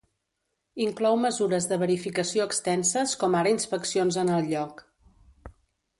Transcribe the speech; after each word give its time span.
Inclou 0.85 1.17
mesures 1.25 1.67
de 1.73 1.77
verificació 1.83 2.47
extenses 2.53 3.15
com 3.25 3.39
ara 3.43 3.55
inspeccions 3.59 4.21
en 4.23 4.37
el 4.39 4.51
lloc. 4.55 4.83